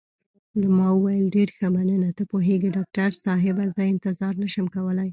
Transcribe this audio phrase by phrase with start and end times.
[0.77, 5.09] ما وویل: ډېر ښه، مننه، ته پوهېږې ډاکټر صاحبه، زه انتظار نه شم کولای.